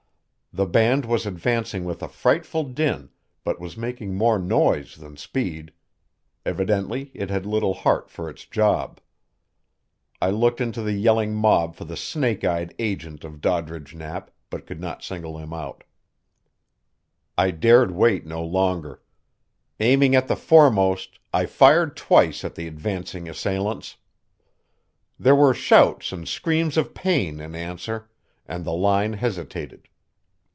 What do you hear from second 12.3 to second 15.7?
eyed agent of Doddridge Knapp, but could not single him